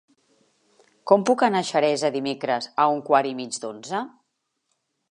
Com 1.11 1.25
puc 1.31 1.43
anar 1.49 1.61
a 1.65 1.69
Xeresa 1.69 2.11
dimecres 2.17 2.71
a 2.87 2.89
un 2.95 3.05
quart 3.11 3.33
i 3.35 3.39
mig 3.43 3.61
d'onze? 3.67 4.03